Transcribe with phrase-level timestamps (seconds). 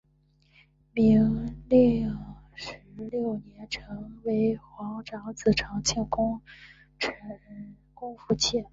[0.95, 2.17] 明命
[2.55, 6.41] 十六年成为皇长子长庆公
[8.17, 8.65] 府妾。